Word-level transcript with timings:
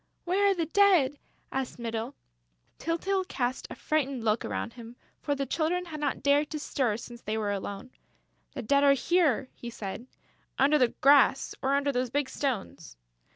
"Where 0.23 0.49
are 0.49 0.55
the 0.55 0.65
Dead?" 0.65 1.19
asked 1.51 1.77
Mytyl. 1.77 2.15
Tyltyl 2.79 3.23
cast 3.27 3.67
a 3.69 3.75
frightened 3.75 4.23
look 4.23 4.43
around 4.43 4.73
him, 4.73 4.95
for 5.21 5.35
the 5.35 5.45
Children 5.45 5.85
had 5.85 5.99
not 5.99 6.23
dared 6.23 6.49
to 6.49 6.59
stir 6.59 6.97
since 6.97 7.21
they 7.21 7.37
were 7.37 7.51
alone: 7.51 7.91
"The 8.55 8.63
Dead 8.63 8.83
are 8.83 8.93
here," 8.93 9.47
he 9.53 9.69
said, 9.69 10.07
"under 10.57 10.79
the 10.79 10.87
grass 11.01 11.53
or 11.61 11.75
under 11.75 11.91
those 11.91 12.09
big 12.09 12.29
stones." 12.29 12.97